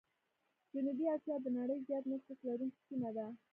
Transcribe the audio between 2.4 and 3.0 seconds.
لرونکي